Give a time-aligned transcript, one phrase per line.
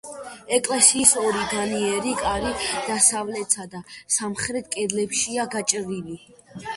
[0.55, 2.53] ეკლესიის ორი განიერი კარი
[2.87, 3.81] დასავლეთსა და
[4.15, 6.17] სამხრეთ კედლებშია გაჭრილი.